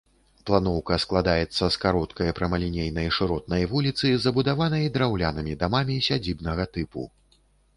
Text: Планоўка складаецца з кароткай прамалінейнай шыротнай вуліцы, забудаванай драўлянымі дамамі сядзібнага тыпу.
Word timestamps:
Планоўка 0.49 0.95
складаецца 1.03 1.65
з 1.75 1.79
кароткай 1.83 2.33
прамалінейнай 2.39 3.07
шыротнай 3.17 3.67
вуліцы, 3.75 4.07
забудаванай 4.25 4.89
драўлянымі 4.97 5.53
дамамі 5.63 6.03
сядзібнага 6.09 6.63
тыпу. 6.75 7.07